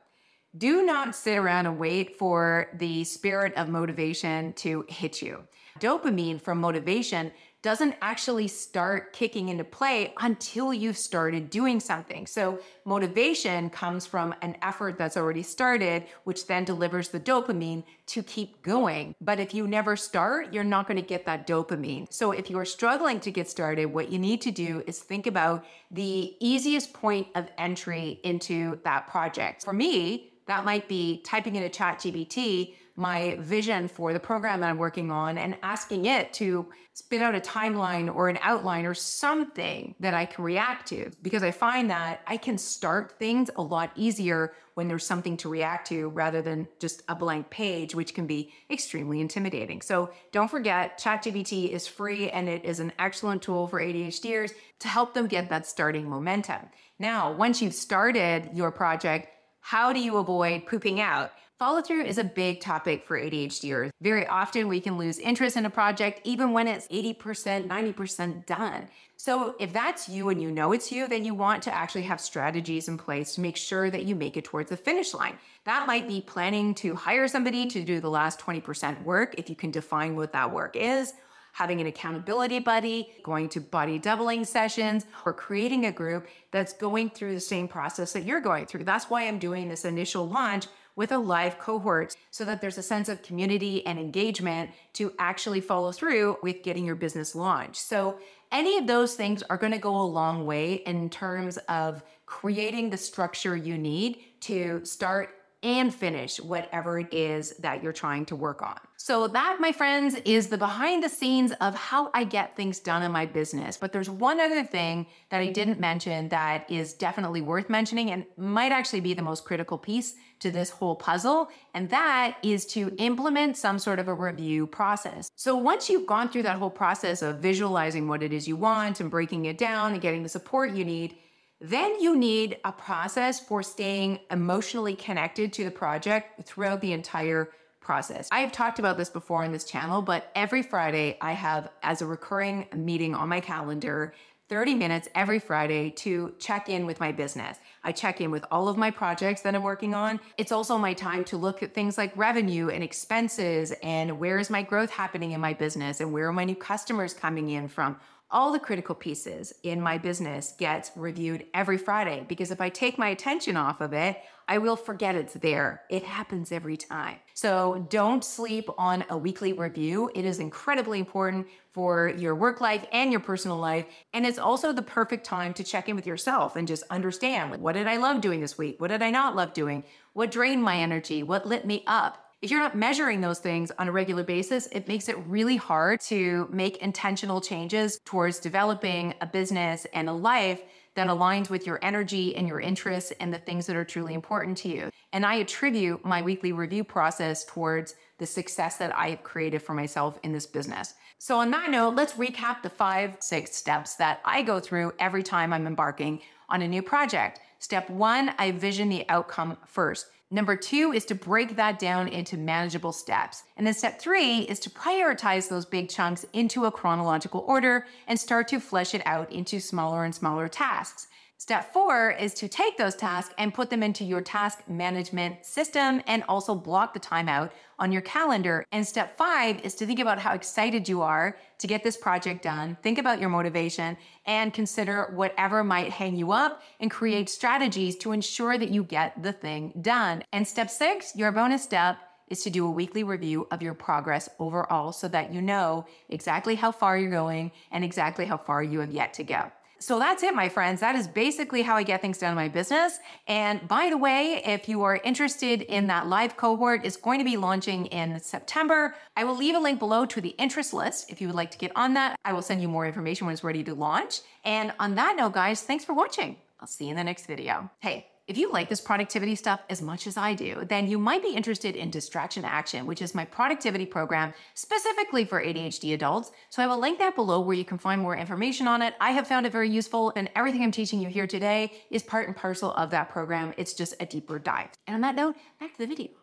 do 0.55 0.83
not 0.83 1.15
sit 1.15 1.37
around 1.37 1.65
and 1.65 1.79
wait 1.79 2.17
for 2.17 2.69
the 2.75 3.03
spirit 3.05 3.53
of 3.55 3.69
motivation 3.69 4.53
to 4.53 4.85
hit 4.87 5.21
you. 5.21 5.43
Dopamine 5.79 6.39
from 6.39 6.59
motivation 6.59 7.31
doesn't 7.63 7.95
actually 8.01 8.47
start 8.49 9.13
kicking 9.13 9.47
into 9.47 9.63
play 9.63 10.13
until 10.19 10.73
you've 10.73 10.97
started 10.97 11.49
doing 11.49 11.79
something. 11.79 12.27
So, 12.27 12.59
motivation 12.83 13.69
comes 13.69 14.05
from 14.05 14.35
an 14.41 14.57
effort 14.61 14.97
that's 14.97 15.15
already 15.15 15.43
started, 15.43 16.03
which 16.25 16.45
then 16.45 16.65
delivers 16.65 17.07
the 17.07 17.21
dopamine 17.21 17.85
to 18.07 18.21
keep 18.21 18.61
going. 18.61 19.15
But 19.21 19.39
if 19.39 19.53
you 19.53 19.65
never 19.65 19.95
start, 19.95 20.53
you're 20.53 20.65
not 20.65 20.87
going 20.87 21.01
to 21.01 21.07
get 21.07 21.25
that 21.25 21.47
dopamine. 21.47 22.11
So, 22.11 22.31
if 22.31 22.49
you 22.49 22.59
are 22.59 22.65
struggling 22.65 23.21
to 23.21 23.31
get 23.31 23.49
started, 23.49 23.85
what 23.85 24.11
you 24.11 24.19
need 24.19 24.41
to 24.41 24.51
do 24.51 24.83
is 24.85 24.99
think 24.99 25.25
about 25.25 25.65
the 25.89 26.35
easiest 26.41 26.91
point 26.91 27.27
of 27.33 27.47
entry 27.57 28.19
into 28.23 28.77
that 28.83 29.07
project. 29.07 29.63
For 29.63 29.73
me, 29.73 30.33
that 30.47 30.65
might 30.65 30.89
be 30.89 31.21
typing 31.23 31.55
in 31.55 31.63
a 31.63 31.69
ChatGPT 31.69 32.75
my 32.95 33.35
vision 33.39 33.87
for 33.87 34.13
the 34.13 34.19
program 34.19 34.59
that 34.59 34.69
I'm 34.69 34.77
working 34.77 35.09
on 35.09 35.37
and 35.37 35.57
asking 35.63 36.05
it 36.05 36.31
to 36.33 36.67
spit 36.93 37.23
out 37.23 37.33
a 37.33 37.39
timeline 37.39 38.13
or 38.13 38.29
an 38.29 38.37
outline 38.41 38.85
or 38.85 38.93
something 38.93 39.95
that 39.99 40.13
I 40.13 40.25
can 40.25 40.43
react 40.43 40.87
to 40.89 41.09
because 41.23 41.41
I 41.41 41.49
find 41.49 41.89
that 41.89 42.21
I 42.27 42.37
can 42.37 42.57
start 42.57 43.17
things 43.17 43.49
a 43.55 43.63
lot 43.63 43.89
easier 43.95 44.53
when 44.75 44.87
there's 44.87 45.05
something 45.05 45.37
to 45.37 45.49
react 45.49 45.87
to 45.87 46.09
rather 46.09 46.43
than 46.43 46.67
just 46.79 47.01
a 47.07 47.15
blank 47.15 47.49
page, 47.49 47.95
which 47.95 48.13
can 48.13 48.27
be 48.27 48.53
extremely 48.69 49.21
intimidating. 49.21 49.81
So 49.81 50.11
don't 50.31 50.49
forget, 50.49 50.99
ChatGPT 50.99 51.69
is 51.69 51.87
free 51.87 52.29
and 52.29 52.47
it 52.47 52.63
is 52.63 52.79
an 52.79 52.93
excellent 52.99 53.41
tool 53.41 53.67
for 53.67 53.81
ADHDers 53.81 54.51
to 54.79 54.87
help 54.87 55.15
them 55.15 55.25
get 55.25 55.49
that 55.49 55.65
starting 55.65 56.07
momentum. 56.07 56.69
Now, 56.99 57.33
once 57.33 57.59
you've 57.59 57.73
started 57.73 58.51
your 58.53 58.71
project, 58.71 59.29
how 59.61 59.93
do 59.93 59.99
you 59.99 60.17
avoid 60.17 60.67
pooping 60.67 60.99
out? 60.99 61.31
Follow 61.59 61.81
through 61.81 62.03
is 62.03 62.17
a 62.17 62.23
big 62.23 62.59
topic 62.59 63.05
for 63.05 63.17
ADHDers. 63.17 63.91
Very 64.01 64.25
often 64.25 64.67
we 64.67 64.81
can 64.81 64.97
lose 64.97 65.19
interest 65.19 65.55
in 65.55 65.65
a 65.65 65.69
project 65.69 66.19
even 66.23 66.51
when 66.51 66.67
it's 66.67 66.87
80%, 66.87 67.67
90% 67.67 68.45
done. 68.47 68.89
So 69.17 69.55
if 69.59 69.71
that's 69.71 70.09
you 70.09 70.29
and 70.29 70.41
you 70.41 70.51
know 70.51 70.71
it's 70.73 70.91
you, 70.91 71.07
then 71.07 71.23
you 71.23 71.35
want 71.35 71.61
to 71.63 71.73
actually 71.73 72.01
have 72.03 72.19
strategies 72.19 72.87
in 72.87 72.97
place 72.97 73.35
to 73.35 73.41
make 73.41 73.55
sure 73.55 73.91
that 73.91 74.05
you 74.05 74.15
make 74.15 74.35
it 74.35 74.45
towards 74.45 74.71
the 74.71 74.77
finish 74.77 75.13
line. 75.13 75.37
That 75.65 75.85
might 75.85 76.07
be 76.07 76.21
planning 76.21 76.73
to 76.75 76.95
hire 76.95 77.27
somebody 77.27 77.67
to 77.67 77.83
do 77.83 78.01
the 78.01 78.09
last 78.09 78.39
20% 78.39 79.03
work 79.03 79.35
if 79.37 79.47
you 79.49 79.55
can 79.55 79.71
define 79.71 80.15
what 80.15 80.33
that 80.33 80.51
work 80.51 80.75
is 80.75 81.13
having 81.53 81.79
an 81.79 81.85
accountability 81.85 82.59
buddy, 82.59 83.13
going 83.21 83.47
to 83.47 83.61
body 83.61 83.99
doubling 83.99 84.43
sessions, 84.43 85.05
or 85.23 85.31
creating 85.31 85.85
a 85.85 85.91
group 85.91 86.27
that's 86.49 86.73
going 86.73 87.11
through 87.11 87.33
the 87.33 87.39
same 87.39 87.67
process 87.67 88.11
that 88.11 88.23
you're 88.23 88.41
going 88.41 88.65
through. 88.65 88.83
That's 88.83 89.09
why 89.09 89.27
I'm 89.27 89.37
doing 89.37 89.69
this 89.69 89.85
initial 89.85 90.27
launch 90.27 90.65
with 90.95 91.11
a 91.11 91.17
live 91.17 91.59
cohort 91.59 92.15
so 92.31 92.45
that 92.45 92.61
there's 92.61 92.77
a 92.77 92.83
sense 92.83 93.09
of 93.09 93.21
community 93.23 93.85
and 93.85 93.99
engagement 93.99 94.69
to 94.93 95.13
actually 95.19 95.61
follow 95.61 95.91
through 95.91 96.37
with 96.43 96.63
getting 96.63 96.85
your 96.85 96.95
business 96.95 97.35
launched. 97.35 97.81
So, 97.81 98.19
any 98.51 98.77
of 98.77 98.85
those 98.85 99.15
things 99.15 99.41
are 99.43 99.57
going 99.57 99.71
to 99.71 99.79
go 99.79 99.95
a 99.99 100.05
long 100.05 100.45
way 100.45 100.75
in 100.75 101.09
terms 101.09 101.57
of 101.67 102.03
creating 102.27 102.91
the 102.91 102.97
structure 102.97 103.55
you 103.57 103.79
need 103.79 104.19
to 104.41 104.85
start 104.85 105.42
and 105.63 105.93
finish 105.93 106.39
whatever 106.39 106.99
it 106.99 107.13
is 107.13 107.51
that 107.57 107.81
you're 107.81 107.93
trying 107.93 108.25
to 108.25 108.35
work 108.35 108.61
on. 108.61 108.77
So, 108.97 109.27
that, 109.27 109.57
my 109.59 109.71
friends, 109.71 110.15
is 110.23 110.47
the 110.47 110.57
behind 110.57 111.03
the 111.03 111.09
scenes 111.09 111.51
of 111.59 111.75
how 111.75 112.09
I 112.13 112.23
get 112.23 112.55
things 112.55 112.79
done 112.79 113.03
in 113.03 113.11
my 113.11 113.25
business. 113.25 113.75
But 113.77 113.91
there's 113.91 114.09
one 114.09 114.39
other 114.39 114.63
thing 114.63 115.07
that 115.29 115.41
I 115.41 115.47
didn't 115.47 115.79
mention 115.79 116.29
that 116.29 116.69
is 116.71 116.93
definitely 116.93 117.41
worth 117.41 117.69
mentioning 117.69 118.11
and 118.11 118.25
might 118.37 118.71
actually 118.71 119.01
be 119.01 119.13
the 119.13 119.21
most 119.21 119.43
critical 119.43 119.77
piece 119.77 120.15
to 120.39 120.51
this 120.51 120.69
whole 120.69 120.95
puzzle. 120.95 121.49
And 121.73 121.89
that 121.89 122.37
is 122.43 122.65
to 122.67 122.93
implement 122.97 123.57
some 123.57 123.79
sort 123.79 123.99
of 123.99 124.07
a 124.07 124.13
review 124.13 124.67
process. 124.67 125.29
So, 125.35 125.55
once 125.55 125.89
you've 125.89 126.07
gone 126.07 126.29
through 126.29 126.43
that 126.43 126.57
whole 126.57 126.69
process 126.69 127.21
of 127.21 127.39
visualizing 127.39 128.07
what 128.07 128.23
it 128.23 128.31
is 128.31 128.47
you 128.47 128.55
want 128.55 128.99
and 128.99 129.11
breaking 129.11 129.45
it 129.45 129.57
down 129.57 129.93
and 129.93 130.01
getting 130.01 130.23
the 130.23 130.29
support 130.29 130.71
you 130.71 130.85
need, 130.85 131.15
then 131.63 131.97
you 132.01 132.17
need 132.17 132.57
a 132.65 132.73
process 132.73 133.39
for 133.39 133.63
staying 133.63 134.19
emotionally 134.29 134.95
connected 134.95 135.53
to 135.53 135.63
the 135.63 135.71
project 135.71 136.43
throughout 136.45 136.81
the 136.81 136.91
entire 136.91 137.51
process. 137.79 138.27
I 138.33 138.41
have 138.41 138.51
talked 138.51 138.79
about 138.79 138.97
this 138.97 139.09
before 139.09 139.45
on 139.45 139.53
this 139.53 139.63
channel, 139.63 140.01
but 140.01 140.29
every 140.35 140.61
Friday 140.61 141.17
I 141.21 141.31
have 141.31 141.69
as 141.81 142.01
a 142.01 142.05
recurring 142.05 142.67
meeting 142.75 143.15
on 143.15 143.29
my 143.29 143.39
calendar 143.39 144.13
30 144.49 144.75
minutes 144.75 145.07
every 145.15 145.39
Friday 145.39 145.89
to 145.89 146.33
check 146.37 146.67
in 146.67 146.85
with 146.85 146.99
my 146.99 147.13
business. 147.13 147.57
I 147.81 147.93
check 147.93 148.19
in 148.19 148.29
with 148.29 148.43
all 148.51 148.67
of 148.67 148.75
my 148.75 148.91
projects 148.91 149.41
that 149.41 149.55
I'm 149.55 149.63
working 149.63 149.95
on. 149.95 150.19
It's 150.37 150.51
also 150.51 150.77
my 150.77 150.93
time 150.93 151.23
to 151.25 151.37
look 151.37 151.63
at 151.63 151.73
things 151.73 151.97
like 151.97 152.15
revenue 152.17 152.67
and 152.67 152.83
expenses 152.83 153.73
and 153.81 154.19
where 154.19 154.37
is 154.37 154.49
my 154.49 154.61
growth 154.61 154.91
happening 154.91 155.31
in 155.31 155.39
my 155.39 155.53
business 155.53 156.01
and 156.01 156.11
where 156.11 156.27
are 156.27 156.33
my 156.33 156.43
new 156.43 156.55
customers 156.55 157.13
coming 157.13 157.49
in 157.51 157.69
from 157.69 157.95
all 158.33 158.51
the 158.51 158.59
critical 158.59 158.95
pieces 158.95 159.53
in 159.61 159.79
my 159.79 159.97
business 159.97 160.55
gets 160.57 160.91
reviewed 160.95 161.45
every 161.53 161.77
Friday 161.77 162.25
because 162.27 162.49
if 162.49 162.59
I 162.59 162.69
take 162.69 162.97
my 162.97 163.09
attention 163.09 163.55
off 163.55 163.79
of 163.79 163.93
it, 163.93 164.17
I 164.47 164.57
will 164.57 164.75
forget 164.75 165.15
it's 165.15 165.35
there. 165.35 165.83
It 165.89 166.03
happens 166.03 166.51
every 166.51 166.75
time. 166.75 167.17
So 167.35 167.87
don't 167.89 168.23
sleep 168.23 168.67
on 168.77 169.05
a 169.09 169.17
weekly 169.17 169.53
review. 169.53 170.11
It 170.15 170.25
is 170.25 170.39
incredibly 170.39 170.99
important 170.99 171.47
for 171.71 172.09
your 172.09 172.35
work 172.35 172.59
life 172.59 172.85
and 172.91 173.11
your 173.11 173.21
personal 173.21 173.57
life. 173.57 173.85
And 174.13 174.25
it's 174.25 174.39
also 174.39 174.73
the 174.73 174.81
perfect 174.81 175.25
time 175.25 175.53
to 175.53 175.63
check 175.63 175.87
in 175.87 175.95
with 175.95 176.07
yourself 176.07 176.55
and 176.55 176.67
just 176.67 176.83
understand 176.89 177.51
like, 177.51 177.61
what 177.61 177.73
did 177.73 177.87
I 177.87 177.97
love 177.97 178.19
doing 178.19 178.41
this 178.41 178.57
week? 178.57 178.81
What 178.81 178.89
did 178.89 179.03
I 179.03 179.11
not 179.11 179.35
love 179.35 179.53
doing? 179.53 179.83
What 180.13 180.31
drained 180.31 180.63
my 180.63 180.77
energy? 180.77 181.23
What 181.23 181.47
lit 181.47 181.65
me 181.65 181.83
up? 181.87 182.19
If 182.43 182.51
you're 182.51 182.59
not 182.59 182.75
measuring 182.75 183.21
those 183.21 183.39
things 183.39 183.71
on 183.79 183.87
a 183.87 183.91
regular 183.93 184.21
basis, 184.21 184.67
it 184.73 184.85
makes 184.89 185.07
it 185.07 185.17
really 185.27 185.55
hard 185.55 186.01
to 186.01 186.49
make 186.51 186.75
intentional 186.79 187.39
changes 187.39 188.01
towards 188.03 188.39
developing 188.39 189.13
a 189.21 189.25
business 189.25 189.87
and 189.93 190.09
a 190.09 190.13
life 190.13 190.61
that 190.95 191.07
aligns 191.07 191.49
with 191.49 191.65
your 191.65 191.79
energy 191.81 192.35
and 192.35 192.45
your 192.45 192.59
interests 192.59 193.13
and 193.21 193.33
the 193.33 193.39
things 193.39 193.65
that 193.67 193.77
are 193.77 193.85
truly 193.85 194.13
important 194.13 194.57
to 194.57 194.67
you. 194.67 194.89
And 195.13 195.25
I 195.25 195.35
attribute 195.35 196.03
my 196.03 196.21
weekly 196.21 196.51
review 196.51 196.83
process 196.83 197.45
towards 197.45 197.95
the 198.17 198.25
success 198.25 198.75
that 198.75 198.93
I 198.93 199.11
have 199.11 199.23
created 199.23 199.61
for 199.61 199.73
myself 199.73 200.19
in 200.21 200.33
this 200.33 200.45
business. 200.45 200.95
So, 201.19 201.39
on 201.39 201.49
that 201.51 201.71
note, 201.71 201.95
let's 201.95 202.13
recap 202.13 202.61
the 202.61 202.69
five, 202.69 203.15
six 203.21 203.55
steps 203.55 203.95
that 203.95 204.19
I 204.25 204.41
go 204.41 204.59
through 204.59 204.91
every 204.99 205.23
time 205.23 205.53
I'm 205.53 205.65
embarking 205.65 206.19
on 206.49 206.61
a 206.61 206.67
new 206.67 206.83
project. 206.83 207.39
Step 207.59 207.89
one, 207.89 208.33
I 208.37 208.51
vision 208.51 208.89
the 208.89 209.07
outcome 209.07 209.55
first. 209.65 210.07
Number 210.33 210.55
two 210.55 210.93
is 210.93 211.05
to 211.05 211.15
break 211.15 211.57
that 211.57 211.77
down 211.77 212.07
into 212.07 212.37
manageable 212.37 212.91
steps. 212.91 213.43
And 213.55 213.67
then 213.67 213.75
step 213.75 213.99
three 213.99 214.39
is 214.39 214.59
to 214.61 214.69
prioritize 214.71 215.47
those 215.47 215.63
big 215.63 215.89
chunks 215.89 216.25
into 216.33 216.65
a 216.65 216.71
chronological 216.71 217.45
order 217.47 217.85
and 218.07 218.19
start 218.19 218.47
to 218.47 218.59
flesh 218.59 218.95
it 218.95 219.03
out 219.05 219.31
into 219.31 219.59
smaller 219.59 220.03
and 220.03 220.15
smaller 220.15 220.47
tasks. 220.47 221.05
Step 221.43 221.73
four 221.73 222.11
is 222.11 222.33
to 222.33 222.47
take 222.47 222.77
those 222.77 222.95
tasks 222.95 223.33
and 223.37 223.53
put 223.53 223.69
them 223.69 223.83
into 223.83 224.05
your 224.05 224.21
task 224.21 224.59
management 224.69 225.45
system 225.45 226.01
and 226.07 226.23
also 226.29 226.55
block 226.55 226.93
the 226.93 226.99
time 227.01 227.27
out 227.27 227.51
on 227.79 227.91
your 227.91 228.01
calendar. 228.01 228.65
And 228.71 228.87
step 228.87 229.17
five 229.17 229.59
is 229.59 229.75
to 229.75 229.85
think 229.85 229.99
about 229.99 230.19
how 230.19 230.35
excited 230.35 230.87
you 230.87 231.01
are 231.01 231.35
to 231.57 231.67
get 231.67 231.83
this 231.83 231.97
project 231.97 232.43
done. 232.43 232.77
Think 232.81 232.97
about 232.97 233.19
your 233.19 233.27
motivation 233.27 233.97
and 234.25 234.53
consider 234.53 235.11
whatever 235.15 235.65
might 235.65 235.91
hang 235.91 236.15
you 236.15 236.31
up 236.31 236.61
and 236.79 236.89
create 236.89 237.29
strategies 237.29 237.97
to 237.97 238.13
ensure 238.13 238.57
that 238.57 238.69
you 238.69 238.85
get 238.85 239.21
the 239.21 239.33
thing 239.33 239.73
done. 239.81 240.23
And 240.31 240.47
step 240.47 240.69
six, 240.69 241.13
your 241.13 241.33
bonus 241.33 241.61
step 241.61 241.97
is 242.29 242.41
to 242.43 242.51
do 242.51 242.65
a 242.65 242.71
weekly 242.71 243.03
review 243.03 243.49
of 243.51 243.61
your 243.61 243.73
progress 243.73 244.29
overall 244.39 244.93
so 244.93 245.09
that 245.09 245.33
you 245.33 245.41
know 245.41 245.87
exactly 246.07 246.55
how 246.55 246.71
far 246.71 246.97
you're 246.97 247.11
going 247.11 247.51
and 247.69 247.83
exactly 247.83 248.23
how 248.23 248.37
far 248.37 248.63
you 248.63 248.79
have 248.79 248.91
yet 248.91 249.13
to 249.15 249.25
go. 249.25 249.51
So 249.83 249.99
that's 249.99 250.23
it, 250.23 250.33
my 250.33 250.47
friends. 250.47 250.79
That 250.79 250.95
is 250.95 251.09
basically 251.09 251.61
how 251.61 251.75
I 251.75 251.83
get 251.83 252.01
things 252.01 252.17
done 252.17 252.29
in 252.29 252.35
my 252.35 252.47
business. 252.47 252.99
And 253.27 253.67
by 253.67 253.89
the 253.89 253.97
way, 253.97 254.41
if 254.45 254.69
you 254.69 254.81
are 254.83 254.95
interested 255.03 255.61
in 255.63 255.87
that 255.87 256.07
live 256.07 256.37
cohort, 256.37 256.85
it's 256.85 256.95
going 256.95 257.19
to 257.19 257.25
be 257.25 257.35
launching 257.35 257.87
in 257.87 258.17
September. 258.21 258.95
I 259.17 259.25
will 259.25 259.35
leave 259.35 259.55
a 259.55 259.59
link 259.59 259.79
below 259.79 260.05
to 260.05 260.21
the 260.21 260.29
interest 260.29 260.73
list 260.73 261.11
if 261.11 261.19
you 261.19 261.27
would 261.27 261.35
like 261.35 261.51
to 261.51 261.57
get 261.57 261.73
on 261.75 261.95
that. 261.95 262.17
I 262.23 262.31
will 262.31 262.41
send 262.41 262.61
you 262.61 262.69
more 262.69 262.87
information 262.87 263.27
when 263.27 263.33
it's 263.33 263.43
ready 263.43 263.61
to 263.65 263.73
launch. 263.73 264.21
And 264.45 264.71
on 264.79 264.95
that 264.95 265.17
note, 265.17 265.33
guys, 265.33 265.61
thanks 265.63 265.83
for 265.83 265.93
watching. 265.93 266.37
I'll 266.61 266.67
see 266.67 266.85
you 266.85 266.91
in 266.91 266.95
the 266.95 267.03
next 267.03 267.25
video. 267.25 267.69
Hey, 267.81 268.07
if 268.25 268.37
you 268.37 268.51
like 268.51 268.69
this 268.69 268.79
productivity 268.79 269.35
stuff 269.35 269.61
as 269.69 269.81
much 269.81 270.07
as 270.07 270.15
I 270.15 270.33
do, 270.33 270.63
then 270.69 270.87
you 270.87 270.97
might 270.97 271.21
be 271.21 271.35
interested 271.35 271.75
in 271.75 271.89
Distraction 271.89 272.45
Action, 272.45 272.85
which 272.85 273.01
is 273.01 273.13
my 273.13 273.25
productivity 273.25 273.85
program 273.85 274.33
specifically 274.53 275.25
for 275.25 275.43
ADHD 275.43 275.93
adults. 275.93 276.31
So 276.49 276.63
I 276.63 276.67
will 276.67 276.79
link 276.79 276.99
that 276.99 277.15
below 277.15 277.41
where 277.41 277.55
you 277.55 277.65
can 277.65 277.77
find 277.77 278.01
more 278.01 278.15
information 278.15 278.67
on 278.67 278.81
it. 278.81 278.93
I 279.01 279.11
have 279.11 279.27
found 279.27 279.45
it 279.45 279.51
very 279.51 279.69
useful, 279.69 280.13
and 280.15 280.29
everything 280.35 280.63
I'm 280.63 280.71
teaching 280.71 281.01
you 281.01 281.09
here 281.09 281.27
today 281.27 281.71
is 281.91 282.01
part 282.01 282.27
and 282.27 282.35
parcel 282.35 282.71
of 282.73 282.91
that 282.91 283.09
program. 283.09 283.53
It's 283.57 283.73
just 283.73 283.95
a 283.99 284.05
deeper 284.05 284.39
dive. 284.39 284.69
And 284.87 284.95
on 284.95 285.01
that 285.01 285.15
note, 285.15 285.35
back 285.59 285.73
to 285.73 285.79
the 285.79 285.87
video. 285.87 286.22